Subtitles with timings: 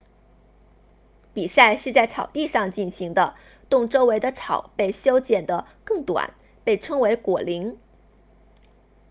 [1.31, 3.35] 比赛是在草地上进行的
[3.69, 7.77] 洞周围的草被修剪得更短被称为果岭